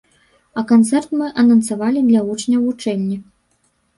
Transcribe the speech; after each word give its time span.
А 0.59 0.63
канцэрт 0.71 1.11
мы 1.19 1.27
анансавалі 1.43 2.03
для 2.09 2.23
вучняў 2.29 2.65
вучэльні. 2.69 3.17